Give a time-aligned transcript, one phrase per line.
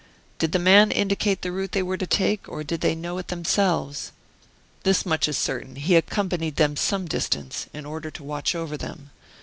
[0.39, 3.27] Did the man indicate the route they were to take, or did they know it
[3.27, 4.11] themselves?
[4.81, 9.11] This much is certain, he accompanied them some distance, in order to watch over them.